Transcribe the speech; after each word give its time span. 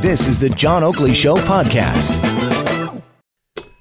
This 0.00 0.26
is 0.26 0.38
the 0.38 0.48
John 0.50 0.82
Oakley 0.82 1.14
Show 1.14 1.36
podcast. 1.36 2.22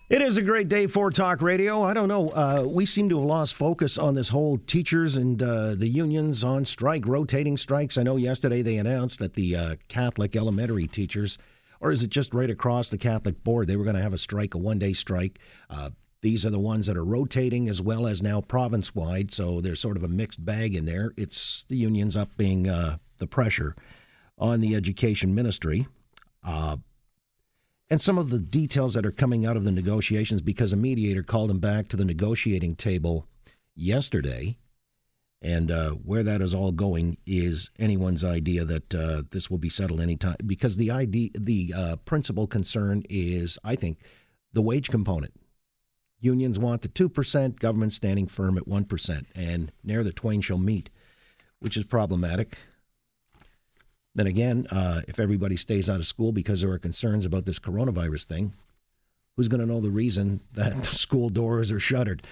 It 0.09 0.21
is 0.21 0.37
a 0.37 0.41
great 0.41 0.69
day 0.69 0.85
for 0.87 1.09
talk 1.09 1.41
radio. 1.41 1.81
I 1.81 1.93
don't 1.93 2.07
know. 2.07 2.29
Uh, 2.29 2.65
we 2.67 2.85
seem 2.85 3.09
to 3.09 3.17
have 3.17 3.25
lost 3.25 3.55
focus 3.55 3.97
on 3.97 4.13
this 4.13 4.29
whole 4.29 4.59
teachers 4.59 5.17
and 5.17 5.41
uh, 5.41 5.73
the 5.75 5.87
unions 5.87 6.43
on 6.43 6.65
strike, 6.65 7.07
rotating 7.07 7.57
strikes. 7.57 7.97
I 7.97 8.03
know 8.03 8.15
yesterday 8.15 8.61
they 8.61 8.77
announced 8.77 9.19
that 9.19 9.33
the 9.33 9.55
uh, 9.55 9.75
Catholic 9.87 10.35
elementary 10.35 10.87
teachers, 10.87 11.37
or 11.81 11.91
is 11.91 12.03
it 12.03 12.11
just 12.11 12.33
right 12.33 12.49
across 12.49 12.89
the 12.89 12.97
Catholic 12.97 13.43
board, 13.43 13.67
they 13.67 13.75
were 13.75 13.83
going 13.83 13.95
to 13.95 14.01
have 14.01 14.13
a 14.13 14.19
strike, 14.19 14.53
a 14.53 14.59
one 14.59 14.77
day 14.77 14.93
strike. 14.93 15.39
Uh, 15.69 15.89
these 16.21 16.45
are 16.45 16.51
the 16.51 16.59
ones 16.59 16.85
that 16.87 16.97
are 16.97 17.05
rotating 17.05 17.67
as 17.69 17.81
well 17.81 18.07
as 18.07 18.21
now 18.21 18.41
province 18.41 18.93
wide. 18.93 19.33
So 19.33 19.61
there's 19.61 19.79
sort 19.79 19.97
of 19.97 20.03
a 20.03 20.07
mixed 20.07 20.45
bag 20.45 20.75
in 20.75 20.85
there. 20.85 21.13
It's 21.17 21.65
the 21.69 21.77
unions 21.77 22.15
up 22.15 22.29
being 22.37 22.67
uh, 22.69 22.97
the 23.17 23.27
pressure 23.27 23.75
on 24.37 24.61
the 24.61 24.75
education 24.75 25.33
ministry. 25.33 25.87
Uh, 26.43 26.77
and 27.89 28.01
some 28.01 28.17
of 28.17 28.29
the 28.29 28.39
details 28.39 28.93
that 28.95 29.05
are 29.05 29.11
coming 29.11 29.45
out 29.45 29.57
of 29.57 29.63
the 29.63 29.71
negotiations 29.71 30.41
because 30.41 30.73
a 30.73 30.77
mediator 30.77 31.23
called 31.23 31.51
him 31.51 31.59
back 31.59 31.87
to 31.89 31.97
the 31.97 32.05
negotiating 32.05 32.75
table 32.75 33.27
yesterday. 33.75 34.57
And 35.41 35.69
uh, 35.69 35.91
where 35.91 36.23
that 36.23 36.41
is 36.41 36.55
all 36.55 36.71
going 36.71 37.17
is 37.27 37.69
anyone's 37.77 38.23
idea 38.23 38.65
that 38.65 38.95
uh, 38.95 39.23
this 39.29 39.51
will 39.51 39.59
be 39.59 39.69
settled 39.69 40.01
anytime. 40.01 40.37
Because 40.45 40.77
the 40.77 40.89
idea, 40.89 41.29
the 41.35 41.73
uh, 41.75 41.95
principal 41.97 42.47
concern 42.47 43.03
is, 43.09 43.59
I 43.63 43.75
think, 43.75 43.99
the 44.53 44.63
wage 44.63 44.89
component. 44.89 45.33
Unions 46.19 46.57
want 46.57 46.81
the 46.81 46.87
2%, 46.87 47.59
government 47.59 47.93
standing 47.93 48.25
firm 48.25 48.57
at 48.57 48.65
1%, 48.65 49.25
and 49.35 49.71
ne'er 49.83 50.03
the 50.03 50.11
twain 50.11 50.41
shall 50.41 50.57
meet, 50.57 50.89
which 51.59 51.77
is 51.77 51.83
problematic. 51.83 52.57
Then 54.15 54.27
again, 54.27 54.65
uh, 54.71 55.01
if 55.07 55.19
everybody 55.19 55.57
stays 55.57 55.89
out 55.89 55.99
of 55.99 56.07
school 56.07 56.31
because 56.31 56.61
there 56.61 56.71
are 56.71 56.79
concerns 56.79 57.25
about 57.25 57.45
this 57.45 57.59
coronavirus 57.59 58.23
thing, 58.23 58.53
who's 59.35 59.49
going 59.49 59.59
to 59.59 59.67
know 59.67 59.81
the 59.81 59.89
reason 59.89 60.39
that 60.53 60.85
school 60.85 61.29
doors 61.29 61.71
are 61.71 61.79
shuttered? 61.79 62.23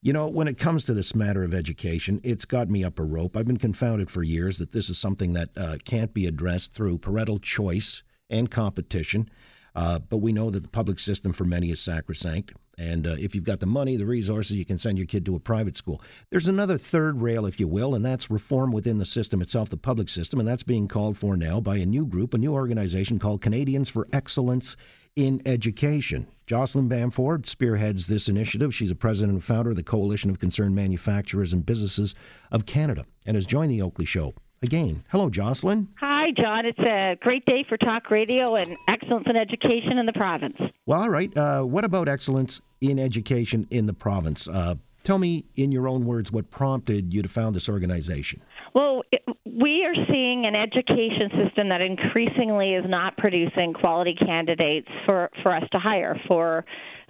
You 0.00 0.12
know, 0.12 0.28
when 0.28 0.46
it 0.46 0.58
comes 0.58 0.84
to 0.84 0.94
this 0.94 1.16
matter 1.16 1.42
of 1.42 1.52
education, 1.52 2.20
it's 2.22 2.44
got 2.44 2.70
me 2.70 2.84
up 2.84 3.00
a 3.00 3.02
rope. 3.02 3.36
I've 3.36 3.48
been 3.48 3.56
confounded 3.56 4.12
for 4.12 4.22
years 4.22 4.58
that 4.58 4.70
this 4.70 4.88
is 4.88 4.96
something 4.96 5.32
that 5.32 5.48
uh, 5.56 5.76
can't 5.84 6.14
be 6.14 6.26
addressed 6.26 6.72
through 6.72 6.98
parental 6.98 7.38
choice 7.38 8.04
and 8.30 8.48
competition. 8.48 9.28
Uh, 9.74 9.98
but 9.98 10.18
we 10.18 10.32
know 10.32 10.50
that 10.50 10.62
the 10.62 10.68
public 10.68 11.00
system 11.00 11.32
for 11.32 11.44
many 11.44 11.70
is 11.70 11.80
sacrosanct. 11.80 12.52
And 12.78 13.06
uh, 13.06 13.16
if 13.18 13.34
you've 13.34 13.44
got 13.44 13.58
the 13.58 13.66
money, 13.66 13.96
the 13.96 14.06
resources, 14.06 14.56
you 14.56 14.64
can 14.64 14.78
send 14.78 14.98
your 14.98 15.06
kid 15.06 15.26
to 15.26 15.34
a 15.34 15.40
private 15.40 15.76
school. 15.76 16.00
There's 16.30 16.46
another 16.46 16.78
third 16.78 17.20
rail, 17.20 17.44
if 17.44 17.58
you 17.58 17.66
will, 17.66 17.94
and 17.94 18.04
that's 18.04 18.30
reform 18.30 18.70
within 18.70 18.98
the 18.98 19.04
system 19.04 19.42
itself, 19.42 19.68
the 19.68 19.76
public 19.76 20.08
system. 20.08 20.38
And 20.38 20.48
that's 20.48 20.62
being 20.62 20.86
called 20.86 21.18
for 21.18 21.36
now 21.36 21.60
by 21.60 21.78
a 21.78 21.86
new 21.86 22.06
group, 22.06 22.34
a 22.34 22.38
new 22.38 22.54
organization 22.54 23.18
called 23.18 23.42
Canadians 23.42 23.88
for 23.88 24.06
Excellence 24.12 24.76
in 25.16 25.42
Education. 25.44 26.28
Jocelyn 26.46 26.86
Bamford 26.86 27.46
spearheads 27.46 28.06
this 28.06 28.28
initiative. 28.28 28.72
She's 28.72 28.90
a 28.90 28.94
president 28.94 29.34
and 29.34 29.44
founder 29.44 29.70
of 29.70 29.76
the 29.76 29.82
Coalition 29.82 30.30
of 30.30 30.38
Concerned 30.38 30.76
Manufacturers 30.76 31.52
and 31.52 31.66
Businesses 31.66 32.14
of 32.52 32.64
Canada 32.64 33.04
and 33.26 33.34
has 33.34 33.44
joined 33.44 33.72
the 33.72 33.82
Oakley 33.82 34.06
Show 34.06 34.34
again. 34.62 35.04
Hello, 35.10 35.28
Jocelyn. 35.28 35.88
Hi. 35.98 36.07
Hi, 36.28 36.42
John. 36.42 36.66
It's 36.66 36.78
a 36.80 37.16
great 37.22 37.46
day 37.46 37.64
for 37.66 37.78
talk 37.78 38.10
radio 38.10 38.56
and 38.56 38.76
excellence 38.86 39.26
in 39.30 39.36
education 39.36 39.96
in 39.96 40.04
the 40.04 40.12
province. 40.12 40.56
Well, 40.84 41.00
all 41.00 41.08
right. 41.08 41.34
Uh, 41.34 41.62
what 41.62 41.86
about 41.86 42.06
excellence 42.06 42.60
in 42.82 42.98
education 42.98 43.66
in 43.70 43.86
the 43.86 43.94
province? 43.94 44.46
Uh, 44.46 44.74
tell 45.04 45.16
me, 45.16 45.46
in 45.56 45.72
your 45.72 45.88
own 45.88 46.04
words, 46.04 46.30
what 46.30 46.50
prompted 46.50 47.14
you 47.14 47.22
to 47.22 47.30
found 47.30 47.56
this 47.56 47.66
organization? 47.66 48.42
Well, 48.78 49.02
we 49.44 49.84
are 49.84 50.06
seeing 50.08 50.46
an 50.46 50.56
education 50.56 51.30
system 51.44 51.70
that 51.70 51.80
increasingly 51.80 52.74
is 52.74 52.84
not 52.86 53.16
producing 53.16 53.72
quality 53.72 54.14
candidates 54.14 54.86
for, 55.04 55.30
for 55.42 55.52
us 55.52 55.64
to 55.72 55.80
hire 55.80 56.16
for 56.28 56.64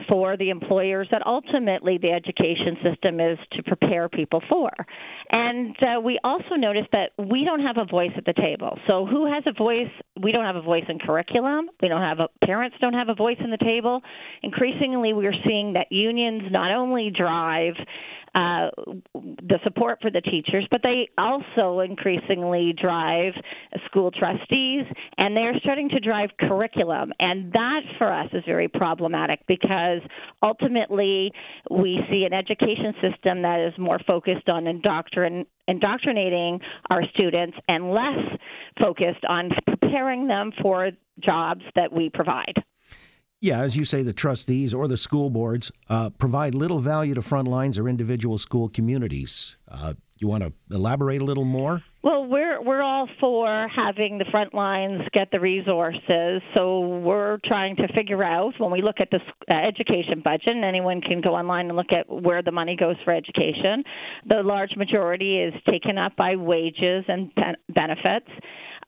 for 0.08 0.36
the 0.36 0.50
employers 0.50 1.08
that 1.10 1.26
ultimately 1.26 1.98
the 1.98 2.12
education 2.12 2.76
system 2.82 3.20
is 3.20 3.38
to 3.52 3.62
prepare 3.64 4.08
people 4.08 4.40
for. 4.48 4.70
And 5.30 5.74
uh, 5.82 6.00
we 6.00 6.18
also 6.22 6.54
noticed 6.54 6.88
that 6.92 7.10
we 7.18 7.44
don't 7.44 7.62
have 7.62 7.78
a 7.78 7.84
voice 7.84 8.12
at 8.16 8.24
the 8.24 8.32
table. 8.32 8.78
So 8.88 9.06
who 9.06 9.26
has 9.26 9.42
a 9.46 9.52
voice? 9.52 9.90
We 10.22 10.32
don't 10.32 10.44
have 10.44 10.56
a 10.56 10.62
voice 10.62 10.84
in 10.88 10.98
curriculum. 10.98 11.70
We 11.82 11.88
don't 11.88 12.00
have 12.00 12.20
a 12.20 12.28
parents 12.44 12.76
don't 12.80 12.94
have 12.94 13.08
a 13.08 13.14
voice 13.14 13.38
in 13.42 13.50
the 13.50 13.58
table. 13.58 14.00
Increasingly, 14.42 15.12
we're 15.12 15.34
seeing 15.46 15.72
that 15.74 15.88
unions 15.90 16.42
not 16.50 16.70
only 16.70 17.10
drive 17.10 17.74
uh, 18.34 18.68
the 19.14 19.58
support 19.64 19.98
for 20.00 20.10
the 20.10 20.20
teachers, 20.20 20.66
but 20.70 20.82
they 20.82 21.08
also 21.18 21.80
increasingly 21.80 22.74
drive 22.80 23.32
school 23.86 24.10
trustees, 24.10 24.84
and 25.16 25.36
they're 25.36 25.58
starting 25.60 25.88
to 25.90 26.00
drive 26.00 26.30
curriculum. 26.40 27.12
And 27.20 27.52
that 27.52 27.80
for 27.98 28.12
us 28.12 28.28
is 28.32 28.42
very 28.46 28.68
problematic 28.68 29.40
because 29.46 30.00
ultimately 30.42 31.32
we 31.70 32.00
see 32.10 32.24
an 32.24 32.32
education 32.32 32.94
system 33.00 33.42
that 33.42 33.60
is 33.60 33.78
more 33.78 33.98
focused 34.06 34.48
on 34.50 34.64
indoctrin- 34.64 35.46
indoctrinating 35.66 36.60
our 36.90 37.02
students 37.14 37.56
and 37.68 37.90
less 37.90 38.38
focused 38.80 39.24
on 39.28 39.50
preparing 39.66 40.26
them 40.28 40.52
for 40.62 40.90
jobs 41.20 41.62
that 41.74 41.92
we 41.92 42.10
provide. 42.10 42.54
Yeah, 43.40 43.60
as 43.60 43.76
you 43.76 43.84
say, 43.84 44.02
the 44.02 44.12
trustees 44.12 44.74
or 44.74 44.88
the 44.88 44.96
school 44.96 45.30
boards 45.30 45.70
uh, 45.88 46.10
provide 46.10 46.56
little 46.56 46.80
value 46.80 47.14
to 47.14 47.22
front 47.22 47.46
lines 47.46 47.78
or 47.78 47.88
individual 47.88 48.36
school 48.36 48.68
communities. 48.68 49.56
Uh, 49.70 49.94
you 50.16 50.26
want 50.26 50.42
to 50.42 50.52
elaborate 50.74 51.22
a 51.22 51.24
little 51.24 51.44
more? 51.44 51.84
Well, 52.02 52.26
we're 52.26 52.60
we're 52.62 52.82
all 52.82 53.08
for 53.20 53.68
having 53.74 54.18
the 54.18 54.24
front 54.32 54.54
lines 54.54 55.02
get 55.12 55.30
the 55.30 55.38
resources. 55.38 56.42
So 56.56 56.80
we're 56.80 57.38
trying 57.44 57.76
to 57.76 57.88
figure 57.96 58.24
out 58.24 58.54
when 58.58 58.72
we 58.72 58.82
look 58.82 58.96
at 59.00 59.10
the 59.10 59.20
uh, 59.52 59.56
education 59.56 60.20
budget, 60.24 60.50
and 60.50 60.64
anyone 60.64 61.00
can 61.00 61.20
go 61.20 61.34
online 61.34 61.68
and 61.68 61.76
look 61.76 61.92
at 61.92 62.08
where 62.08 62.42
the 62.42 62.52
money 62.52 62.76
goes 62.76 62.96
for 63.04 63.12
education. 63.12 63.84
The 64.26 64.42
large 64.42 64.76
majority 64.76 65.38
is 65.38 65.54
taken 65.68 65.98
up 65.98 66.16
by 66.16 66.34
wages 66.34 67.04
and 67.06 67.32
benefits. 67.68 68.30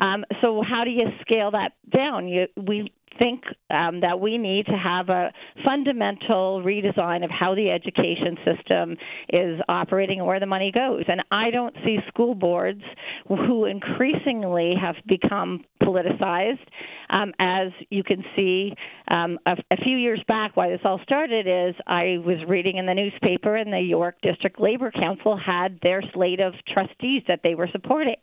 Um, 0.00 0.24
so 0.40 0.62
how 0.66 0.84
do 0.84 0.90
you 0.90 1.06
scale 1.20 1.50
that 1.50 1.72
down? 1.94 2.26
You, 2.26 2.46
we 2.56 2.92
think 3.20 3.44
um, 3.70 4.00
that 4.00 4.18
we 4.18 4.38
need 4.38 4.66
to 4.66 4.76
have 4.76 5.08
a 5.10 5.32
fundamental 5.64 6.62
redesign 6.64 7.24
of 7.24 7.30
how 7.30 7.54
the 7.54 7.70
education 7.70 8.36
system 8.44 8.96
is 9.28 9.60
operating 9.68 10.18
and 10.18 10.26
where 10.26 10.40
the 10.40 10.46
money 10.46 10.72
goes. 10.72 11.04
And 11.06 11.22
I 11.30 11.50
don't 11.50 11.76
see 11.84 11.98
school 12.08 12.34
boards 12.34 12.82
who 13.28 13.66
increasingly 13.66 14.72
have 14.80 14.96
become 15.06 15.64
politicized. 15.82 16.66
Um, 17.10 17.32
as 17.38 17.72
you 17.90 18.04
can 18.04 18.24
see, 18.36 18.72
um, 19.08 19.38
a, 19.44 19.56
a, 19.70 19.76
few 19.76 19.96
years 19.96 20.22
back, 20.28 20.56
why 20.56 20.70
this 20.70 20.80
all 20.84 21.00
started 21.02 21.46
is 21.46 21.74
I 21.86 22.18
was 22.24 22.38
reading 22.46 22.76
in 22.76 22.86
the 22.86 22.94
newspaper, 22.94 23.56
and 23.56 23.72
the 23.72 23.80
York 23.80 24.16
District 24.22 24.60
Labor 24.60 24.92
Council 24.92 25.36
had 25.36 25.78
their 25.82 26.02
slate 26.14 26.40
of 26.40 26.54
trustees 26.72 27.22
that 27.26 27.40
they 27.42 27.54
were 27.54 27.68
supporting. 27.72 28.16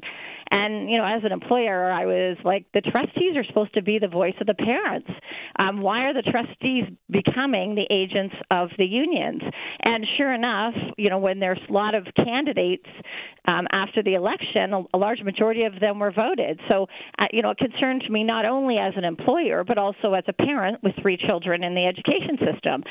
And 0.49 0.89
you 0.89 0.97
know, 0.97 1.05
as 1.05 1.23
an 1.25 1.33
employer, 1.33 1.91
I 1.91 2.05
was 2.05 2.37
like, 2.45 2.65
the 2.73 2.81
trustees 2.81 3.35
are 3.35 3.43
supposed 3.43 3.73
to 3.73 3.81
be 3.81 3.99
the 3.99 4.07
voice 4.07 4.35
of 4.39 4.47
the 4.47 4.53
parents. 4.53 5.09
Um, 5.59 5.81
why 5.81 6.03
are 6.05 6.13
the 6.13 6.21
trustees 6.21 6.85
becoming 7.09 7.75
the 7.75 7.87
agents 7.93 8.35
of 8.49 8.69
the 8.77 8.85
unions? 8.85 9.41
And 9.83 10.05
sure 10.17 10.33
enough, 10.33 10.73
you 10.97 11.09
know, 11.09 11.19
when 11.19 11.39
there's 11.39 11.59
a 11.67 11.71
lot 11.71 11.95
of 11.95 12.07
candidates 12.17 12.87
um, 13.47 13.67
after 13.71 14.01
the 14.01 14.13
election, 14.13 14.73
a, 14.73 14.83
a 14.93 14.97
large 14.97 15.21
majority 15.21 15.63
of 15.63 15.79
them 15.79 15.99
were 15.99 16.11
voted. 16.11 16.59
So, 16.71 16.87
uh, 17.19 17.25
you 17.31 17.41
know, 17.41 17.51
it 17.51 17.57
concerns 17.57 18.07
me 18.09 18.23
not 18.23 18.45
only 18.45 18.76
as 18.79 18.93
an 18.95 19.03
employer 19.03 19.63
but 19.63 19.77
also 19.77 20.13
as 20.13 20.23
a 20.27 20.33
parent 20.33 20.81
with 20.83 20.93
three 21.01 21.17
children 21.17 21.63
in 21.63 21.75
the 21.75 21.85
education 21.85 22.37
system. 22.37 22.83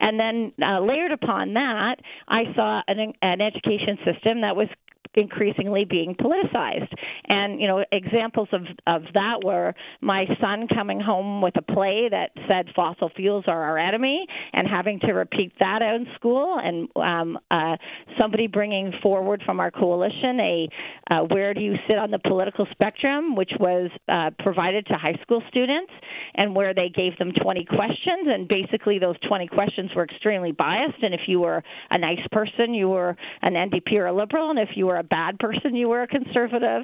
And 0.00 0.18
then 0.18 0.52
uh, 0.62 0.80
layered 0.80 1.12
upon 1.12 1.54
that, 1.54 1.96
I 2.28 2.44
saw 2.54 2.82
an, 2.86 3.12
an 3.22 3.40
education 3.40 3.98
system 4.04 4.40
that 4.42 4.56
was 4.56 4.68
increasingly 5.16 5.84
being 5.84 6.14
politicized. 6.14 6.92
And 7.28 7.60
you 7.60 7.66
know, 7.66 7.84
examples 7.92 8.48
of 8.52 8.62
of 8.86 9.02
that 9.14 9.44
were 9.44 9.74
my 10.00 10.26
son 10.40 10.68
coming 10.68 11.00
home 11.00 11.42
with 11.42 11.56
a 11.56 11.62
play 11.62 12.08
that 12.10 12.30
said 12.50 12.66
fossil 12.74 13.10
fuels 13.14 13.44
are 13.46 13.62
our 13.62 13.78
enemy, 13.78 14.26
and 14.52 14.66
having 14.68 15.00
to 15.00 15.12
repeat 15.12 15.52
that 15.60 15.82
in 15.82 16.06
school, 16.14 16.58
and 16.62 16.88
um, 16.96 17.38
uh, 17.50 17.76
somebody 18.20 18.46
bringing 18.46 18.92
forward 19.02 19.42
from 19.44 19.60
our 19.60 19.70
coalition 19.70 20.40
a 20.40 20.68
uh, 21.10 21.20
where 21.24 21.54
do 21.54 21.60
you 21.60 21.74
sit 21.88 21.98
on 21.98 22.10
the 22.10 22.18
political 22.18 22.66
spectrum, 22.70 23.36
which 23.36 23.52
was 23.60 23.90
uh, 24.08 24.30
provided 24.38 24.86
to 24.86 24.94
high 24.94 25.18
school 25.22 25.42
students, 25.48 25.92
and 26.34 26.54
where 26.54 26.74
they 26.74 26.88
gave 26.88 27.16
them 27.18 27.32
20 27.32 27.64
questions, 27.66 28.26
and 28.26 28.48
basically 28.48 28.98
those 28.98 29.16
20 29.28 29.46
questions 29.48 29.90
were 29.94 30.04
extremely 30.04 30.52
biased. 30.52 31.02
And 31.02 31.14
if 31.14 31.22
you 31.26 31.40
were 31.40 31.62
a 31.90 31.98
nice 31.98 32.26
person, 32.32 32.74
you 32.74 32.88
were 32.88 33.16
an 33.42 33.54
NDP 33.54 33.92
or 33.98 34.06
a 34.06 34.12
liberal, 34.12 34.50
and 34.50 34.58
if 34.58 34.70
you 34.74 34.86
were 34.86 34.96
a 34.96 35.03
bad 35.04 35.38
person, 35.38 35.74
you 35.74 35.88
were 35.88 36.02
a 36.02 36.06
conservative. 36.08 36.82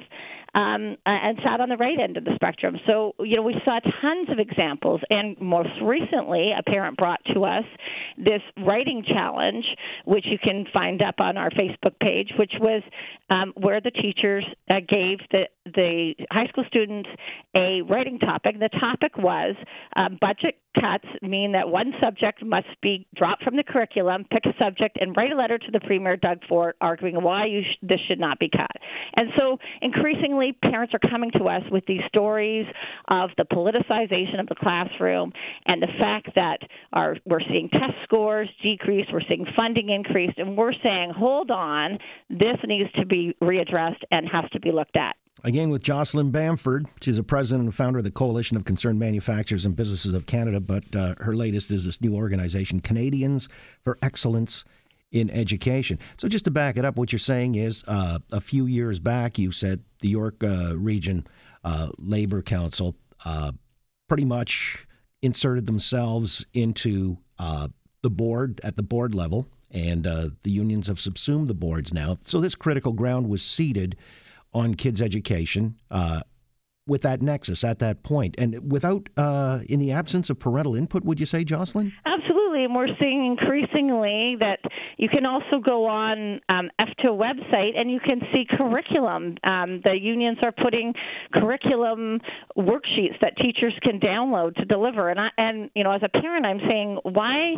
Um, 0.53 0.97
and 1.05 1.37
sat 1.43 1.61
on 1.61 1.69
the 1.69 1.77
right 1.77 1.99
end 1.99 2.17
of 2.17 2.25
the 2.25 2.35
spectrum. 2.35 2.77
So, 2.87 3.13
you 3.19 3.35
know, 3.35 3.41
we 3.41 3.55
saw 3.63 3.79
tons 3.79 4.29
of 4.29 4.39
examples. 4.39 5.01
And 5.09 5.39
most 5.39 5.69
recently, 5.81 6.47
a 6.57 6.63
parent 6.69 6.97
brought 6.97 7.21
to 7.33 7.45
us 7.45 7.63
this 8.17 8.41
writing 8.65 9.03
challenge, 9.07 9.65
which 10.05 10.25
you 10.25 10.37
can 10.37 10.65
find 10.73 11.01
up 11.01 11.15
on 11.21 11.37
our 11.37 11.49
Facebook 11.51 11.97
page, 12.01 12.31
which 12.37 12.53
was 12.59 12.83
um, 13.29 13.53
where 13.55 13.79
the 13.79 13.91
teachers 13.91 14.45
uh, 14.69 14.75
gave 14.87 15.19
the, 15.31 15.47
the 15.65 16.13
high 16.31 16.47
school 16.47 16.65
students 16.67 17.09
a 17.55 17.81
writing 17.83 18.19
topic. 18.19 18.59
The 18.59 18.69
topic 18.79 19.17
was 19.17 19.55
um, 19.95 20.17
budget 20.19 20.55
cuts 20.79 21.05
mean 21.21 21.51
that 21.51 21.67
one 21.67 21.93
subject 22.01 22.43
must 22.43 22.67
be 22.81 23.05
dropped 23.15 23.43
from 23.43 23.55
the 23.55 23.63
curriculum, 23.63 24.25
pick 24.31 24.45
a 24.45 24.63
subject, 24.63 24.97
and 25.01 25.15
write 25.17 25.31
a 25.31 25.35
letter 25.35 25.57
to 25.57 25.71
the 25.71 25.79
Premier 25.81 26.15
Doug 26.15 26.39
Ford 26.47 26.75
arguing 26.79 27.21
why 27.21 27.45
sh- 27.61 27.77
this 27.81 27.99
should 28.07 28.19
not 28.19 28.39
be 28.39 28.49
cut. 28.49 28.71
And 29.15 29.29
so 29.37 29.57
increasingly, 29.81 30.40
parents 30.63 30.93
are 30.93 31.09
coming 31.09 31.31
to 31.37 31.45
us 31.45 31.63
with 31.71 31.85
these 31.87 32.01
stories 32.07 32.65
of 33.07 33.29
the 33.37 33.45
politicization 33.45 34.39
of 34.39 34.47
the 34.47 34.55
classroom 34.55 35.31
and 35.65 35.81
the 35.81 35.87
fact 35.99 36.29
that 36.35 36.57
our, 36.93 37.17
we're 37.25 37.41
seeing 37.41 37.69
test 37.69 37.93
scores 38.03 38.49
decrease, 38.63 39.05
we're 39.11 39.21
seeing 39.27 39.45
funding 39.55 39.89
increase, 39.89 40.33
and 40.37 40.57
we're 40.57 40.73
saying, 40.83 41.11
hold 41.15 41.51
on, 41.51 41.97
this 42.29 42.57
needs 42.65 42.91
to 42.93 43.05
be 43.05 43.35
readdressed 43.41 44.01
and 44.11 44.27
has 44.27 44.49
to 44.51 44.59
be 44.59 44.71
looked 44.71 44.97
at. 44.97 45.15
Again, 45.43 45.69
with 45.69 45.81
Jocelyn 45.81 46.29
Bamford. 46.29 46.85
She's 47.01 47.17
a 47.17 47.23
president 47.23 47.63
and 47.63 47.73
founder 47.73 47.99
of 47.99 48.03
the 48.03 48.11
Coalition 48.11 48.57
of 48.57 48.65
Concerned 48.65 48.99
Manufacturers 48.99 49.65
and 49.65 49.75
Businesses 49.75 50.13
of 50.13 50.25
Canada, 50.25 50.59
but 50.59 50.95
uh, 50.95 51.15
her 51.19 51.35
latest 51.35 51.71
is 51.71 51.85
this 51.85 52.01
new 52.01 52.15
organization, 52.15 52.79
Canadians 52.79 53.49
for 53.83 53.97
Excellence 54.01 54.65
in 55.11 55.29
Education. 55.29 55.99
So, 56.17 56.27
just 56.27 56.45
to 56.45 56.51
back 56.51 56.77
it 56.77 56.85
up, 56.85 56.95
what 56.95 57.11
you're 57.11 57.19
saying 57.19 57.55
is 57.55 57.83
uh, 57.87 58.19
a 58.31 58.39
few 58.39 58.65
years 58.65 58.99
back, 58.99 59.37
you 59.37 59.51
said 59.51 59.83
the 59.99 60.07
York 60.07 60.43
uh, 60.43 60.77
Region 60.77 61.27
uh, 61.63 61.89
Labor 61.97 62.41
Council 62.41 62.95
uh, 63.25 63.51
pretty 64.07 64.25
much 64.25 64.85
inserted 65.21 65.65
themselves 65.65 66.45
into 66.53 67.17
uh, 67.37 67.67
the 68.01 68.09
board 68.09 68.61
at 68.63 68.75
the 68.75 68.83
board 68.83 69.13
level, 69.13 69.47
and 69.69 70.03
the 70.05 70.51
unions 70.51 70.87
have 70.87 70.99
subsumed 70.99 71.47
the 71.47 71.53
boards 71.53 71.93
now. 71.93 72.17
So, 72.25 72.39
this 72.39 72.55
critical 72.55 72.93
ground 72.93 73.29
was 73.29 73.41
ceded 73.41 73.97
on 74.53 74.75
kids' 74.75 75.01
education 75.01 75.77
uh, 75.89 76.21
with 76.87 77.01
that 77.03 77.21
nexus 77.21 77.63
at 77.63 77.79
that 77.79 78.03
point, 78.03 78.35
and 78.37 78.71
without, 78.71 79.09
uh, 79.17 79.59
in 79.69 79.79
the 79.79 79.91
absence 79.91 80.29
of 80.29 80.39
parental 80.39 80.75
input, 80.75 81.03
would 81.03 81.19
you 81.19 81.25
say, 81.25 81.43
Jocelyn? 81.43 81.93
Absolutely, 82.05 82.63
and 82.63 82.75
we're 82.75 82.95
seeing 82.99 83.25
increasingly 83.25 84.35
that 84.39 84.59
you 85.01 85.09
can 85.09 85.25
also 85.25 85.59
go 85.59 85.87
on 85.87 86.39
um, 86.47 86.69
ETFO 86.79 87.17
website 87.17 87.75
and 87.75 87.91
you 87.91 87.99
can 87.99 88.21
see 88.31 88.45
curriculum. 88.47 89.35
Um, 89.43 89.81
the 89.83 89.97
unions 89.99 90.37
are 90.43 90.51
putting 90.51 90.93
curriculum 91.33 92.19
worksheets 92.55 93.19
that 93.21 93.35
teachers 93.37 93.73
can 93.81 93.99
download 93.99 94.55
to 94.57 94.65
deliver, 94.65 95.09
and 95.09 95.19
I, 95.19 95.29
and 95.39 95.71
you 95.73 95.83
know, 95.83 95.91
as 95.91 96.03
a 96.03 96.09
parent, 96.09 96.45
I'm 96.45 96.59
saying, 96.69 96.99
why 97.01 97.55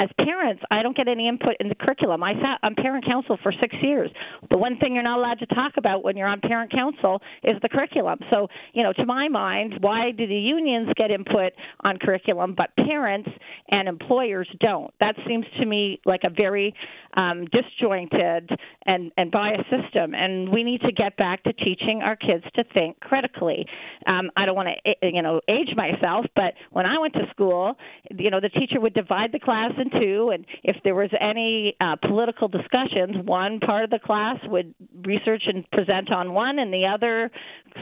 as 0.00 0.08
parents, 0.18 0.62
I 0.70 0.82
don't 0.82 0.96
get 0.96 1.08
any 1.08 1.28
input 1.28 1.56
in 1.60 1.68
the 1.68 1.74
curriculum. 1.74 2.22
I 2.22 2.34
sat 2.34 2.58
on 2.62 2.74
parent 2.74 3.06
council 3.08 3.38
for 3.42 3.52
six 3.60 3.74
years. 3.82 4.10
The 4.50 4.58
one 4.58 4.78
thing 4.78 4.94
you're 4.94 5.02
not 5.02 5.18
allowed 5.18 5.38
to 5.40 5.46
talk 5.46 5.72
about 5.76 6.04
when 6.04 6.16
you're 6.16 6.28
on 6.28 6.40
parent 6.40 6.72
council 6.72 7.20
is 7.44 7.54
the 7.62 7.68
curriculum. 7.68 8.18
So, 8.32 8.48
you 8.72 8.82
know, 8.82 8.92
to 8.94 9.06
my 9.06 9.28
mind, 9.28 9.74
why 9.80 10.10
do 10.10 10.26
the 10.26 10.36
unions 10.36 10.88
get 10.96 11.10
input 11.10 11.52
on 11.84 11.98
curriculum, 11.98 12.54
but 12.56 12.70
parents 12.76 13.28
and 13.70 13.88
employers 13.88 14.48
don't? 14.60 14.92
That 15.00 15.16
seems 15.26 15.46
to 15.60 15.66
me 15.66 16.00
like 16.04 16.22
a 16.24 16.30
very 16.30 16.74
um, 17.14 17.46
disjointed 17.46 18.50
and, 18.86 19.12
and 19.16 19.30
biased 19.30 19.68
system. 19.70 20.14
And 20.14 20.48
we 20.50 20.64
need 20.64 20.82
to 20.82 20.92
get 20.92 21.16
back 21.16 21.42
to 21.44 21.52
teaching 21.52 22.00
our 22.02 22.16
kids 22.16 22.44
to 22.56 22.64
think 22.76 23.00
critically. 23.00 23.66
Um, 24.10 24.30
I 24.36 24.46
don't 24.46 24.56
want 24.56 24.68
to, 24.68 24.94
you 25.02 25.22
know, 25.22 25.40
age 25.48 25.74
myself, 25.76 26.26
but 26.34 26.54
when 26.70 26.86
I 26.86 26.98
went 26.98 27.14
to 27.14 27.26
school, 27.30 27.74
you 28.10 28.30
know, 28.30 28.40
the 28.40 28.48
teacher 28.48 28.80
would 28.80 28.94
divide 28.94 29.32
the 29.32 29.38
class 29.38 29.58
class 29.58 29.72
in 29.78 30.00
two, 30.00 30.30
and 30.30 30.44
if 30.62 30.76
there 30.84 30.94
was 30.94 31.10
any 31.20 31.76
uh, 31.80 31.96
political 31.96 32.48
discussions, 32.48 33.16
one 33.24 33.60
part 33.60 33.84
of 33.84 33.90
the 33.90 33.98
class 33.98 34.36
would 34.46 34.74
research 35.04 35.42
and 35.46 35.68
present 35.70 36.12
on 36.12 36.32
one, 36.32 36.58
and 36.58 36.72
the 36.72 36.86
other 36.86 37.30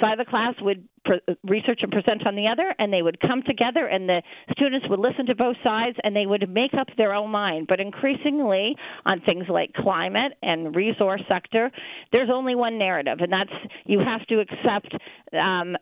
side 0.01 0.19
of 0.19 0.27
the 0.27 0.31
class 0.31 0.55
would 0.61 0.87
pre- 1.07 1.37
research 1.45 1.81
and 1.83 1.93
present 1.93 2.27
on 2.27 2.35
the 2.35 2.49
other, 2.49 2.75
and 2.79 2.93
they 2.93 3.03
would 3.03 3.21
come 3.21 3.43
together, 3.43 3.87
and 3.87 4.09
the 4.09 4.23
students 4.53 4.87
would 4.89 4.99
listen 4.99 5.27
to 5.27 5.37
both 5.37 5.57
sides, 5.65 5.97
and 6.05 6.15
they 6.15 6.27
would 6.27 6.49
make 6.49 6.75
up 6.75 6.89
their 6.97 7.15
own 7.15 7.31
mind. 7.31 7.67
But 7.69 7.81
increasingly, 7.81 8.77
on 9.05 9.21
things 9.23 9.45
like 9.49 9.73
climate 9.75 10.33
and 10.43 10.75
resource 10.75 11.23
sector, 11.31 11.71
there's 12.13 12.31
only 12.33 12.55
one 12.55 12.79
narrative, 12.79 13.19
and 13.21 13.33
that's 13.33 13.53
you 13.85 14.01
have 14.01 14.27
to 14.27 14.41
accept 14.41 14.95
um, 15.33 15.77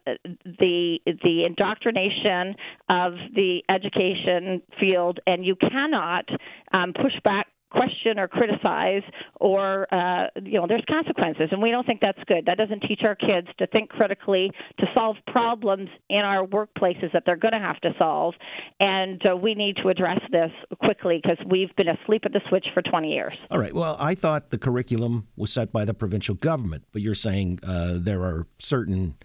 the 0.44 0.98
the 1.04 1.44
indoctrination 1.46 2.54
of 2.88 3.14
the 3.34 3.62
education 3.68 4.62
field, 4.78 5.20
and 5.26 5.44
you 5.44 5.56
cannot 5.56 6.28
um, 6.72 6.92
push 6.92 7.14
back 7.24 7.46
question 7.74 8.18
or 8.18 8.28
criticize 8.28 9.02
or 9.40 9.92
uh, 9.92 10.28
you 10.42 10.58
know 10.60 10.66
there's 10.66 10.84
consequences 10.88 11.48
and 11.50 11.60
we 11.60 11.68
don't 11.68 11.86
think 11.86 12.00
that's 12.00 12.22
good. 12.26 12.46
That 12.46 12.58
doesn't 12.58 12.80
teach 12.80 13.02
our 13.04 13.14
kids 13.14 13.48
to 13.58 13.66
think 13.66 13.90
critically 13.90 14.50
to 14.78 14.86
solve 14.94 15.16
problems 15.26 15.88
in 16.08 16.20
our 16.20 16.46
workplaces 16.46 17.12
that 17.12 17.24
they're 17.26 17.36
going 17.36 17.52
to 17.52 17.58
have 17.58 17.80
to 17.80 17.94
solve 17.98 18.34
and 18.80 19.20
uh, 19.28 19.36
we 19.36 19.54
need 19.54 19.76
to 19.82 19.88
address 19.88 20.20
this 20.30 20.52
quickly 20.80 21.20
because 21.22 21.38
we've 21.46 21.74
been 21.76 21.88
asleep 21.88 22.22
at 22.24 22.32
the 22.32 22.40
switch 22.48 22.66
for 22.72 22.82
20 22.82 23.12
years. 23.12 23.34
All 23.50 23.58
right. 23.58 23.74
Well 23.74 23.96
i 23.98 24.14
thought 24.14 24.50
the 24.50 24.58
curriculum 24.58 25.28
was 25.36 25.52
set 25.52 25.72
by 25.72 25.84
the 25.84 25.94
provincial 25.94 26.34
government 26.34 26.84
but 26.92 27.02
you're 27.02 27.14
saying 27.14 27.58
uh, 27.64 27.98
there 27.98 28.22
are 28.22 28.46
certain 28.58 29.16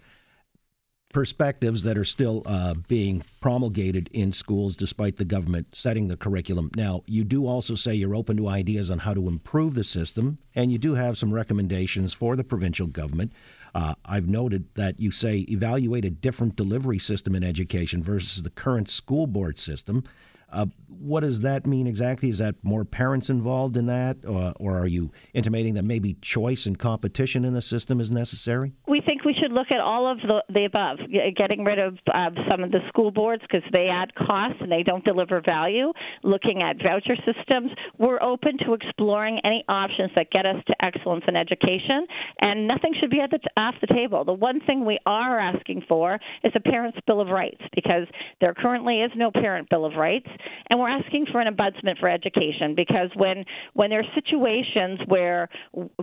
perspectives 1.12 1.82
that 1.82 1.98
are 1.98 2.04
still 2.04 2.42
uh, 2.46 2.74
being 2.86 3.22
promulgated 3.40 4.08
in 4.12 4.32
schools 4.32 4.76
despite 4.76 5.16
the 5.16 5.24
government 5.24 5.74
setting 5.74 6.08
the 6.08 6.16
curriculum. 6.16 6.70
Now, 6.76 7.02
you 7.06 7.24
do 7.24 7.46
also 7.46 7.74
say 7.74 7.94
you're 7.94 8.14
open 8.14 8.36
to 8.36 8.48
ideas 8.48 8.90
on 8.90 9.00
how 9.00 9.14
to 9.14 9.28
improve 9.28 9.74
the 9.74 9.84
system, 9.84 10.38
and 10.54 10.70
you 10.70 10.78
do 10.78 10.94
have 10.94 11.18
some 11.18 11.34
recommendations 11.34 12.14
for 12.14 12.36
the 12.36 12.44
provincial 12.44 12.86
government. 12.86 13.32
Uh, 13.74 13.94
I've 14.04 14.28
noted 14.28 14.66
that 14.74 15.00
you 15.00 15.10
say 15.10 15.46
evaluate 15.48 16.04
a 16.04 16.10
different 16.10 16.56
delivery 16.56 16.98
system 16.98 17.34
in 17.34 17.44
education 17.44 18.02
versus 18.02 18.42
the 18.42 18.50
current 18.50 18.88
school 18.88 19.26
board 19.26 19.58
system. 19.58 20.04
Uh, 20.52 20.66
what 21.00 21.20
does 21.20 21.40
that 21.40 21.66
mean 21.66 21.86
exactly? 21.86 22.28
Is 22.28 22.38
that 22.38 22.56
more 22.62 22.84
parents 22.84 23.30
involved 23.30 23.76
in 23.76 23.86
that, 23.86 24.18
or, 24.26 24.52
or, 24.60 24.78
are 24.78 24.86
you 24.86 25.10
intimating 25.32 25.74
that 25.74 25.84
maybe 25.84 26.14
choice 26.20 26.66
and 26.66 26.78
competition 26.78 27.44
in 27.44 27.54
the 27.54 27.62
system 27.62 28.00
is 28.00 28.10
necessary? 28.10 28.72
We 28.86 29.00
think 29.00 29.24
we 29.24 29.34
should 29.40 29.52
look 29.52 29.68
at 29.72 29.80
all 29.80 30.10
of 30.10 30.18
the, 30.18 30.44
the 30.52 30.64
above, 30.66 30.98
getting 31.36 31.64
rid 31.64 31.78
of 31.78 31.98
uh, 32.12 32.30
some 32.50 32.62
of 32.62 32.70
the 32.70 32.80
school 32.88 33.10
boards 33.10 33.42
because 33.42 33.62
they 33.72 33.88
add 33.88 34.14
costs 34.14 34.58
and 34.60 34.70
they 34.70 34.82
don't 34.82 35.04
deliver 35.04 35.40
value, 35.40 35.92
looking 36.22 36.62
at 36.62 36.76
voucher 36.84 37.16
systems. 37.24 37.70
We're 37.98 38.22
open 38.22 38.58
to 38.66 38.74
exploring 38.74 39.40
any 39.42 39.64
options 39.68 40.10
that 40.16 40.30
get 40.30 40.44
us 40.44 40.62
to 40.66 40.84
excellence 40.84 41.24
in 41.26 41.36
education, 41.36 42.06
and 42.40 42.68
nothing 42.68 42.94
should 43.00 43.10
be 43.10 43.20
at 43.20 43.30
the 43.30 43.40
off 43.56 43.74
the 43.80 43.86
table. 43.86 44.24
The 44.24 44.34
one 44.34 44.60
thing 44.60 44.84
we 44.84 44.98
are 45.06 45.38
asking 45.38 45.84
for 45.88 46.18
is 46.44 46.52
a 46.54 46.60
parent's 46.60 46.98
bill 47.06 47.20
of 47.20 47.28
rights 47.28 47.62
because 47.74 48.06
there 48.40 48.52
currently 48.54 49.00
is 49.00 49.10
no 49.16 49.30
parent 49.30 49.68
bill 49.70 49.86
of 49.86 49.94
rights 49.94 50.28
and 50.68 50.78
we're 50.78 50.88
asking 50.88 51.26
for 51.30 51.40
an 51.40 51.54
ombudsman 51.54 51.98
for 51.98 52.08
education 52.08 52.74
because 52.74 53.10
when 53.14 53.44
when 53.74 53.90
there 53.90 54.00
are 54.00 54.14
situations 54.14 55.00
where 55.06 55.48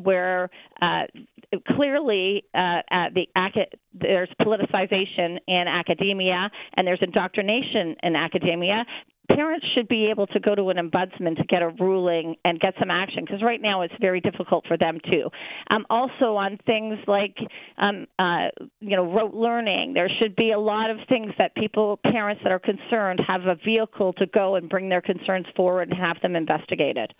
where 0.01 0.49
uh, 0.81 1.03
clearly 1.75 2.43
uh, 2.53 2.81
the 3.13 3.27
there's 3.93 4.29
politicization 4.41 5.37
in 5.47 5.67
academia 5.67 6.49
and 6.75 6.87
there's 6.87 6.99
indoctrination 7.01 7.95
in 8.03 8.15
academia 8.15 8.85
parents 9.29 9.65
should 9.75 9.87
be 9.87 10.07
able 10.09 10.27
to 10.27 10.39
go 10.39 10.55
to 10.55 10.69
an 10.69 10.77
ombudsman 10.77 11.35
to 11.37 11.43
get 11.43 11.61
a 11.61 11.69
ruling 11.79 12.35
and 12.45 12.59
get 12.59 12.73
some 12.79 12.89
action 12.89 13.23
because 13.25 13.41
right 13.41 13.61
now 13.61 13.81
it's 13.81 13.93
very 13.99 14.21
difficult 14.21 14.65
for 14.67 14.77
them 14.77 14.99
too. 15.11 15.29
Um, 15.69 15.85
also 15.89 16.35
on 16.35 16.57
things 16.65 16.97
like 17.07 17.37
um, 17.77 18.07
uh, 18.19 18.49
you 18.79 18.95
know 18.95 19.11
rote 19.11 19.33
learning, 19.33 19.93
there 19.93 20.09
should 20.21 20.35
be 20.35 20.51
a 20.51 20.59
lot 20.59 20.89
of 20.89 20.97
things 21.09 21.33
that 21.37 21.55
people, 21.55 21.99
parents 22.03 22.41
that 22.43 22.51
are 22.51 22.59
concerned, 22.59 23.21
have 23.27 23.41
a 23.45 23.55
vehicle 23.55 24.13
to 24.13 24.25
go 24.27 24.55
and 24.55 24.69
bring 24.69 24.89
their 24.89 25.01
concerns 25.01 25.45
forward 25.55 25.89
and 25.89 25.97
have 25.97 26.17
them 26.21 26.35
investigated. 26.35 27.13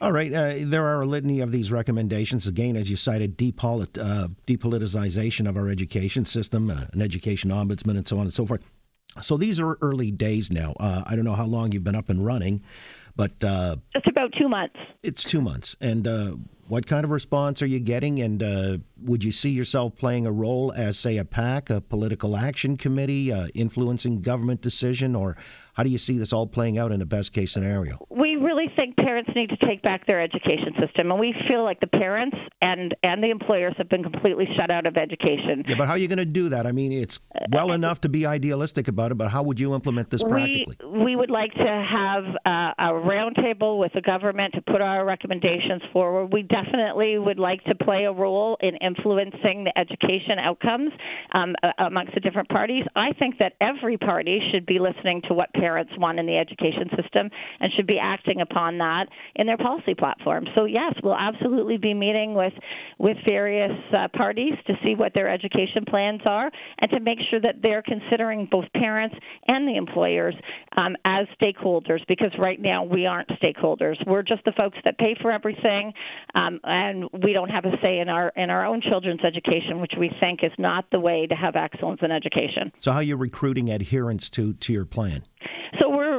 All 0.00 0.12
right, 0.12 0.32
uh, 0.32 0.54
there 0.60 0.84
are 0.84 1.02
a 1.02 1.06
litany 1.06 1.40
of 1.40 1.52
these 1.52 1.72
recommendations. 1.72 2.46
Again, 2.46 2.76
as 2.76 2.90
you 2.90 2.96
cited, 2.96 3.38
depolit- 3.38 3.98
uh, 3.98 4.28
depoliticization 4.46 5.48
of 5.48 5.56
our 5.56 5.70
education 5.70 6.24
system, 6.26 6.70
uh, 6.70 6.84
an 6.92 7.00
education 7.00 7.50
ombudsman, 7.50 7.96
and 7.96 8.06
so 8.06 8.18
on 8.18 8.24
and 8.24 8.34
so 8.34 8.44
forth. 8.44 8.60
So 9.20 9.36
these 9.36 9.60
are 9.60 9.78
early 9.80 10.10
days 10.10 10.50
now. 10.50 10.74
Uh, 10.78 11.02
I 11.06 11.16
don't 11.16 11.24
know 11.24 11.34
how 11.34 11.46
long 11.46 11.72
you've 11.72 11.84
been 11.84 11.94
up 11.94 12.08
and 12.08 12.24
running, 12.24 12.62
but 13.14 13.42
uh, 13.42 13.76
it's 13.94 14.08
about 14.08 14.32
two 14.38 14.48
months. 14.48 14.76
It's 15.02 15.24
two 15.24 15.40
months, 15.40 15.76
and 15.80 16.06
uh, 16.06 16.36
what 16.68 16.86
kind 16.86 17.04
of 17.04 17.10
response 17.10 17.62
are 17.62 17.66
you 17.66 17.78
getting? 17.80 18.20
And 18.20 18.42
uh, 18.42 18.78
would 19.02 19.22
you 19.22 19.32
see 19.32 19.50
yourself 19.50 19.96
playing 19.96 20.26
a 20.26 20.32
role 20.32 20.72
as, 20.76 20.98
say, 20.98 21.16
a 21.16 21.24
PAC, 21.24 21.70
a 21.70 21.80
political 21.80 22.36
action 22.36 22.76
committee, 22.76 23.32
uh, 23.32 23.48
influencing 23.54 24.20
government 24.20 24.62
decision, 24.62 25.14
or 25.14 25.36
how 25.74 25.82
do 25.82 25.90
you 25.90 25.98
see 25.98 26.18
this 26.18 26.32
all 26.32 26.46
playing 26.46 26.78
out 26.78 26.90
in 26.90 27.00
a 27.00 27.06
best 27.06 27.32
case 27.32 27.52
scenario? 27.52 28.04
We 28.10 28.36
parents 29.06 29.30
need 29.36 29.50
to 29.50 29.56
take 29.64 29.82
back 29.82 30.04
their 30.06 30.20
education 30.20 30.74
system, 30.80 31.12
and 31.12 31.20
we 31.20 31.32
feel 31.48 31.62
like 31.62 31.78
the 31.78 31.86
parents 31.86 32.36
and 32.60 32.94
and 33.04 33.22
the 33.22 33.30
employers 33.30 33.72
have 33.78 33.88
been 33.88 34.02
completely 34.02 34.46
shut 34.56 34.68
out 34.68 34.84
of 34.84 34.96
education. 34.96 35.62
Yeah, 35.68 35.76
but 35.78 35.86
how 35.86 35.92
are 35.92 35.98
you 35.98 36.08
going 36.08 36.18
to 36.18 36.24
do 36.24 36.48
that? 36.48 36.66
I 36.66 36.72
mean, 36.72 36.90
it's 36.90 37.20
well 37.50 37.70
enough 37.72 38.00
to 38.00 38.08
be 38.08 38.26
idealistic 38.26 38.88
about 38.88 39.12
it, 39.12 39.14
but 39.14 39.28
how 39.28 39.44
would 39.44 39.60
you 39.60 39.74
implement 39.74 40.10
this 40.10 40.24
practically? 40.24 40.76
We, 40.82 41.04
we 41.04 41.16
would 41.16 41.30
like 41.30 41.52
to 41.54 41.86
have 41.94 42.24
uh, 42.44 42.74
a 42.78 42.92
roundtable 42.94 43.78
with 43.78 43.92
the 43.92 44.00
government 44.00 44.54
to 44.54 44.62
put 44.62 44.80
our 44.80 45.04
recommendations 45.04 45.82
forward. 45.92 46.32
We 46.32 46.42
definitely 46.42 47.16
would 47.18 47.38
like 47.38 47.62
to 47.64 47.76
play 47.76 48.04
a 48.04 48.12
role 48.12 48.58
in 48.60 48.74
influencing 48.76 49.64
the 49.64 49.78
education 49.78 50.40
outcomes 50.40 50.90
um, 51.32 51.54
amongst 51.78 52.14
the 52.14 52.20
different 52.20 52.48
parties. 52.48 52.84
I 52.96 53.12
think 53.12 53.38
that 53.38 53.52
every 53.60 53.98
party 53.98 54.40
should 54.50 54.66
be 54.66 54.80
listening 54.80 55.22
to 55.28 55.34
what 55.34 55.52
parents 55.54 55.92
want 55.96 56.18
in 56.18 56.26
the 56.26 56.36
education 56.36 56.90
system 57.00 57.30
and 57.60 57.72
should 57.76 57.86
be 57.86 58.00
acting 58.02 58.40
upon 58.40 58.78
that 58.78 58.95
in 59.34 59.46
their 59.46 59.56
policy 59.56 59.94
platform. 59.94 60.46
So 60.56 60.64
yes, 60.64 60.94
we'll 61.02 61.16
absolutely 61.16 61.76
be 61.76 61.94
meeting 61.94 62.34
with 62.34 62.52
with 62.98 63.16
various 63.26 63.72
uh, 63.92 64.08
parties 64.16 64.54
to 64.66 64.74
see 64.84 64.94
what 64.94 65.12
their 65.14 65.28
education 65.28 65.84
plans 65.88 66.20
are 66.26 66.50
and 66.78 66.90
to 66.90 67.00
make 67.00 67.18
sure 67.30 67.40
that 67.40 67.56
they're 67.62 67.82
considering 67.82 68.48
both 68.50 68.64
parents 68.74 69.16
and 69.48 69.68
the 69.68 69.76
employers 69.76 70.34
um, 70.78 70.96
as 71.04 71.26
stakeholders 71.40 72.00
because 72.08 72.32
right 72.38 72.60
now 72.60 72.84
we 72.84 73.06
aren't 73.06 73.28
stakeholders. 73.42 73.96
We're 74.06 74.22
just 74.22 74.44
the 74.44 74.52
folks 74.52 74.78
that 74.84 74.98
pay 74.98 75.16
for 75.20 75.30
everything, 75.30 75.92
um, 76.34 76.60
and 76.64 77.04
we 77.22 77.32
don't 77.32 77.50
have 77.50 77.64
a 77.64 77.72
say 77.82 77.98
in 77.98 78.08
our 78.08 78.32
in 78.36 78.50
our 78.50 78.64
own 78.66 78.80
children's 78.80 79.24
education, 79.24 79.80
which 79.80 79.92
we 79.98 80.10
think 80.20 80.40
is 80.42 80.52
not 80.58 80.86
the 80.90 81.00
way 81.00 81.26
to 81.26 81.34
have 81.34 81.56
excellence 81.56 82.00
in 82.02 82.10
education. 82.10 82.72
So, 82.78 82.92
how 82.92 82.98
are 82.98 83.02
you 83.02 83.16
recruiting 83.16 83.70
adherents 83.70 84.30
to 84.30 84.54
to 84.54 84.72
your 84.72 84.84
plan? 84.84 85.24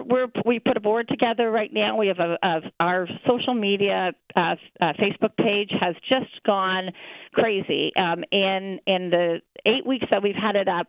We're 0.03 0.27
we 0.45 0.59
put 0.59 0.77
a 0.77 0.79
board 0.79 1.07
together 1.07 1.49
right 1.51 1.71
now. 1.73 1.97
We 1.97 2.07
have 2.07 2.19
a, 2.19 2.37
a 2.41 2.61
our 2.79 3.07
social 3.27 3.53
media 3.53 4.11
uh, 4.35 4.55
uh, 4.81 4.93
Facebook 4.93 5.35
page 5.37 5.71
has 5.79 5.95
just 6.09 6.43
gone 6.45 6.91
crazy. 7.33 7.91
Um, 7.95 8.23
in 8.31 8.79
in 8.85 9.09
the 9.09 9.41
eight 9.65 9.85
weeks 9.85 10.05
that 10.11 10.23
we've 10.23 10.35
had 10.35 10.55
it 10.55 10.67
up, 10.67 10.87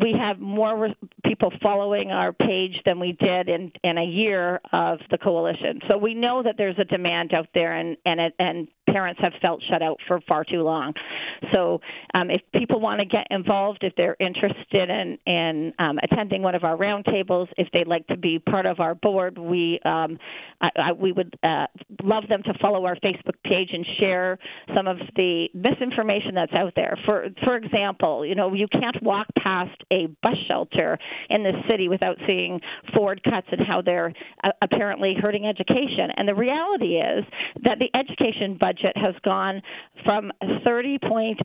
we 0.00 0.14
have 0.18 0.38
more 0.38 0.88
people 1.24 1.52
following 1.62 2.10
our 2.10 2.32
page 2.32 2.80
than 2.84 2.98
we 2.98 3.12
did 3.12 3.48
in 3.48 3.72
in 3.84 3.98
a 3.98 4.04
year 4.04 4.60
of 4.72 4.98
the 5.10 5.18
coalition. 5.18 5.80
So 5.90 5.96
we 5.96 6.14
know 6.14 6.42
that 6.42 6.56
there's 6.58 6.78
a 6.78 6.84
demand 6.84 7.32
out 7.34 7.48
there, 7.54 7.74
and 7.74 7.96
and 8.04 8.20
it, 8.20 8.34
and 8.38 8.68
parents 8.88 9.20
have 9.22 9.32
felt 9.40 9.62
shut 9.70 9.82
out 9.82 9.98
for 10.06 10.20
far 10.28 10.44
too 10.44 10.62
long. 10.62 10.92
So 11.54 11.80
um, 12.14 12.30
if 12.30 12.40
people 12.52 12.80
want 12.80 13.00
to 13.00 13.06
get 13.06 13.26
involved, 13.30 13.82
if 13.82 13.94
they're 13.96 14.16
interested 14.18 14.90
in 14.90 15.18
in 15.26 15.72
um, 15.78 15.98
attending 16.02 16.42
one 16.42 16.54
of 16.54 16.64
our 16.64 16.76
roundtables, 16.76 17.48
if 17.56 17.68
they'd 17.72 17.86
like 17.86 18.06
to 18.08 18.16
be 18.16 18.38
part 18.40 18.66
of 18.66 18.80
our 18.80 18.94
board, 18.94 19.38
we 19.38 19.80
um, 19.84 20.18
I, 20.60 20.70
I, 20.76 20.92
we 20.92 21.12
would 21.12 21.38
uh, 21.42 21.66
love 22.02 22.24
them 22.28 22.42
to 22.44 22.54
follow 22.60 22.84
our 22.84 22.96
Facebook 22.96 23.36
page 23.44 23.70
and 23.72 23.86
share 24.00 24.38
some 24.74 24.86
of 24.86 24.98
the 25.16 25.48
misinformation 25.54 26.34
that's 26.34 26.52
out 26.58 26.72
there. 26.76 26.98
For 27.04 27.28
for 27.44 27.56
example, 27.56 28.24
you 28.26 28.34
know, 28.34 28.52
you 28.54 28.66
can't 28.68 29.02
walk 29.02 29.26
past 29.38 29.82
a 29.90 30.06
bus 30.22 30.36
shelter 30.48 30.98
in 31.28 31.42
this 31.42 31.56
city 31.70 31.88
without 31.88 32.16
seeing 32.26 32.60
Ford 32.94 33.20
cuts 33.24 33.46
and 33.50 33.60
how 33.66 33.82
they're 33.82 34.12
uh, 34.44 34.50
apparently 34.62 35.14
hurting 35.20 35.46
education. 35.46 36.10
And 36.16 36.28
the 36.28 36.34
reality 36.34 36.96
is 36.96 37.24
that 37.62 37.78
the 37.78 37.90
education 37.96 38.56
budget 38.58 38.92
has 38.96 39.14
gone 39.24 39.62
from 40.04 40.30
30.8 40.42 41.36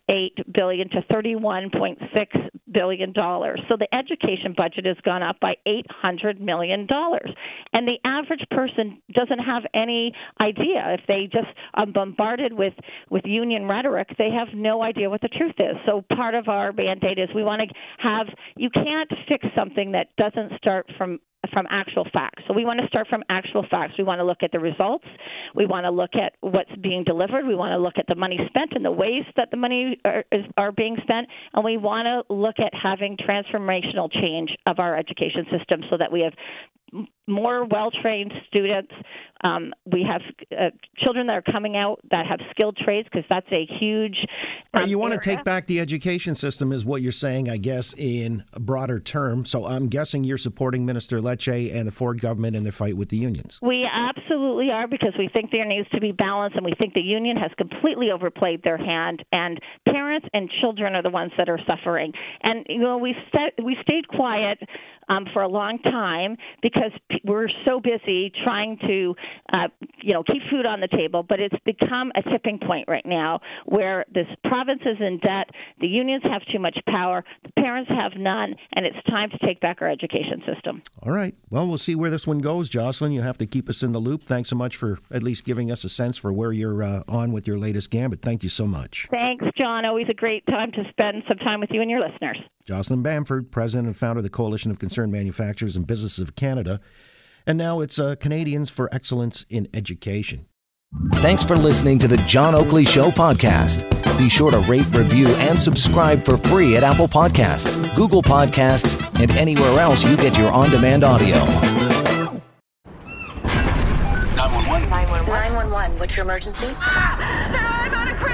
billion 0.54 0.90
to 0.90 1.02
31.6 1.12 2.50
billion 2.72 3.14
dollars. 3.14 3.60
So 3.70 3.78
the 3.78 3.94
education 3.96 4.54
budget 4.56 4.86
has 4.86 4.98
gone 5.04 5.24
up 5.24 5.40
by 5.40 5.56
800 5.66 6.42
million 6.42 6.75
dollars. 6.86 7.32
And 7.74 7.88
the 7.88 7.98
average 8.04 8.46
person 8.52 9.02
doesn't 9.14 9.40
have 9.40 9.64
any 9.74 10.14
idea 10.42 10.98
if 11.00 11.02
they 11.08 11.30
just 11.32 11.48
are 11.74 11.86
bombarded 11.86 12.54
with 12.54 12.74
with 13.10 13.24
union 13.26 13.68
rhetoric, 13.68 14.10
they 14.18 14.30
have 14.32 14.50
no 14.54 14.84
idea 14.84 15.10
what 15.10 15.22
the 15.22 15.30
truth 15.30 15.56
is. 15.60 15.76
So 15.86 16.04
part 16.16 16.36
of 16.36 16.48
our 16.48 16.74
mandate 16.74 17.20
is 17.20 17.30
we 17.34 17.44
want 17.44 17.62
to 17.62 17.68
have 18.00 18.28
you 18.58 18.70
can't 18.70 19.12
fix 19.28 19.46
something 19.56 19.92
that 19.94 20.08
doesn't 20.18 20.58
start 20.58 20.88
from 20.98 21.20
from 21.52 21.66
actual 21.70 22.06
facts. 22.14 22.44
So 22.48 22.54
we 22.54 22.66
want 22.66 22.80
to 22.80 22.88
start 22.88 23.08
from 23.08 23.24
actual 23.30 23.66
facts. 23.72 23.94
We 23.98 24.04
want 24.04 24.20
to 24.20 24.26
look 24.26 24.44
at 24.44 24.52
the 24.52 24.60
results. 24.60 25.06
We 25.54 25.66
want 25.66 25.86
to 25.86 25.92
look 25.92 26.16
at 26.16 26.34
what's 26.42 26.74
being 26.82 27.04
delivered. 27.04 27.46
We 27.46 27.56
want 27.56 27.74
to 27.74 27.80
look 27.80 27.98
at 27.98 28.06
the 28.08 28.16
money 28.16 28.40
spent 28.48 28.74
and 28.74 28.84
the 28.84 28.92
ways 28.92 29.24
that 29.38 29.52
the 29.52 29.58
money 29.58 30.00
are, 30.06 30.24
is, 30.32 30.46
are 30.58 30.72
being 30.72 30.98
spent. 31.04 31.28
And 31.54 31.64
we 31.64 31.78
want 31.78 32.06
to 32.06 32.34
look 32.34 32.56
at 32.60 32.74
having 32.74 33.18
transformational 33.18 34.12
change 34.12 34.56
of 34.66 34.80
our 34.80 34.98
education 34.98 35.46
system 35.52 35.82
so 35.90 35.98
that 35.98 36.12
we 36.12 36.22
have 36.22 36.34
more 37.28 37.66
well 37.66 37.92
trained 37.92 38.34
students. 38.48 38.92
Um, 39.44 39.74
we 39.86 40.04
have 40.10 40.22
uh, 40.52 40.72
children 40.98 41.28
that 41.28 41.36
are 41.36 41.42
coming 41.42 41.76
out 41.76 42.00
that 42.10 42.26
have 42.26 42.40
skilled 42.52 42.78
trades 42.78 43.08
because 43.12 43.26
that's 43.30 43.52
a 43.52 43.68
huge. 43.80 44.18
Um, 44.74 44.82
right, 44.82 44.90
you 44.90 44.98
want 44.98 45.12
area. 45.12 45.22
to 45.22 45.36
take 45.36 45.44
back 45.44 45.68
the 45.68 45.80
education 45.80 46.36
system, 46.36 46.72
is 46.72 46.86
what 46.86 47.02
you're 47.02 47.12
saying, 47.12 47.50
I 47.50 47.58
guess, 47.58 47.94
in 47.98 48.44
a 48.54 48.60
broader 48.60 49.00
term. 49.00 49.46
So 49.46 49.66
I'm 49.66 49.88
guessing 49.88 50.24
you're 50.24 50.38
supporting 50.38 50.86
Minister 50.86 51.20
Lecce 51.20 51.76
and 51.76 51.88
the 51.88 51.92
Ford 51.92 52.22
government 52.22 52.56
in 52.56 52.64
their 52.64 52.72
fight 52.72 52.98
with 52.98 53.10
the 53.10 53.18
unions. 53.18 53.60
We 53.62 53.88
absolutely 53.92 54.72
are 54.72 54.88
because 54.88 55.14
we 55.18 55.30
think 55.34 55.52
there 55.52 55.66
needs 55.66 55.90
to 55.90 56.00
be 56.00 56.12
balance, 56.12 56.54
and 56.56 56.66
we 56.66 56.74
think 56.80 56.94
the 56.94 57.04
union 57.04 57.38
has 57.38 57.52
completely 57.58 58.12
overplayed 58.12 58.64
their 58.64 58.78
hand, 58.78 59.24
and 59.32 59.60
parents 59.88 60.28
and 60.34 60.50
children 60.62 60.96
are 60.96 61.04
the 61.04 61.10
ones 61.10 61.34
that 61.38 61.50
are 61.50 61.60
suffering. 61.68 62.14
And 62.42 62.66
you 62.70 62.80
know, 62.80 62.98
we 62.98 63.16
st- 63.34 63.64
we 63.64 63.78
stayed 63.84 64.08
quiet 64.08 64.60
um, 65.10 65.26
for 65.34 65.42
a 65.42 65.48
long 65.48 65.80
time 65.80 66.38
because 66.62 66.92
we're 67.24 67.48
so 67.66 67.80
busy 67.80 68.32
trying 68.44 68.78
to, 68.88 69.16
uh, 69.54 69.68
you 70.02 70.14
know, 70.14 70.24
keep 70.24 70.42
food 70.50 70.66
on 70.66 70.80
the 70.80 70.88
table. 70.88 71.24
But 71.24 71.40
it's 71.40 71.56
become 71.66 72.12
a 72.16 72.22
tipping 72.24 72.60
point 72.60 72.88
right 72.88 73.06
now 73.06 73.40
where 73.66 74.06
this 74.14 74.28
province 74.46 74.82
is 74.86 74.98
in 75.00 75.20
debt, 75.20 75.50
the 75.80 75.88
unions 75.88 76.24
have 76.24 76.42
too 76.52 76.60
much 76.60 76.78
power, 76.88 77.24
the 77.44 77.52
parents 77.62 77.90
have 77.90 78.14
none, 78.18 78.56
and 78.74 78.86
it's 78.86 78.98
time 79.08 79.30
to 79.30 79.38
take 79.46 79.60
back 79.60 79.82
our 79.82 79.90
education 79.90 80.42
system. 80.46 80.82
All 81.04 81.12
right. 81.12 81.36
Well, 81.50 81.68
we'll 81.68 81.78
see 81.78 81.96
where 81.96 82.10
this 82.10 82.28
one 82.28 82.40
goes, 82.40 82.70
Jocelyn. 82.70 83.12
You 83.12 83.22
have 83.22 83.38
to 83.40 83.46
keep 83.46 83.70
us 83.70 83.84
in 83.84 83.92
the 83.92 84.00
loop. 84.00 84.24
Thanks 84.24 84.50
so 84.50 84.56
much 84.56 84.76
for 84.76 85.00
at 85.12 85.24
least 85.24 85.44
giving 85.44 85.72
us 85.72 85.84
a 85.84 85.90
sense 85.90 86.18
for 86.18 86.32
where 86.34 86.52
you're 86.52 86.84
uh, 86.84 87.04
on 87.08 87.32
with 87.32 87.48
your 87.48 87.58
latest 87.58 87.90
gambit. 87.90 88.22
Thank 88.22 88.44
you 88.44 88.50
so 88.50 88.66
much. 88.66 89.08
Thanks, 89.12 89.46
John. 89.58 89.86
Always 89.86 90.08
a 90.10 90.14
great 90.14 90.46
time 90.48 90.72
to 90.72 90.84
spend 90.90 91.24
some 91.28 91.38
time 91.38 91.60
with 91.60 91.70
you 91.72 91.82
and 91.82 91.90
your 91.90 92.00
listeners. 92.00 92.38
Jocelyn 92.66 93.04
Bamford, 93.04 93.52
president 93.52 93.88
and 93.88 93.96
founder 93.96 94.20
of 94.20 94.24
the 94.24 94.30
Coalition 94.30 94.72
of 94.72 94.80
Concerned 94.80 95.12
Manufacturers 95.12 95.76
and 95.76 95.86
Businesses 95.86 96.20
of 96.20 96.36
Canada. 96.36 96.82
And 97.46 97.60
now 97.60 97.82
it's 97.82 98.00
uh, 98.00 98.16
Canadians 98.16 98.72
for 98.72 98.94
Excellence 98.94 99.46
in 99.50 99.68
Education. 99.72 100.48
Thanks 101.16 101.44
for 101.44 101.56
listening 101.58 102.00
to 102.00 102.08
the 102.08 102.18
John 102.18 102.56
Oakley 102.56 102.86
Show 102.86 103.12
podcast. 103.12 103.88
Be 104.18 104.30
sure 104.30 104.50
to 104.50 104.60
rate, 104.60 104.88
review, 104.96 105.28
and 105.28 105.60
subscribe 105.60 106.24
for 106.24 106.38
free 106.38 106.76
at 106.76 106.84
Apple 106.84 107.08
Podcasts, 107.08 107.76
Google 107.96 108.24
Podcasts, 108.24 108.96
and 109.22 109.30
anywhere 109.32 109.80
else 109.80 110.04
you 110.04 110.16
get 110.18 110.38
your 110.38 110.52
on 110.52 110.70
demand 110.72 111.04
audio. 111.04 111.36
911. 114.36 114.90
911. 114.90 115.26
911. 115.28 115.98
What's 116.00 116.16
your 116.16 116.24
emergency? 116.24 116.68
Ah, 116.78 117.46
I'm 117.50 117.56
on 117.56 117.62
a 117.62 117.65